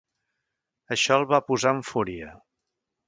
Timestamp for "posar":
1.51-1.75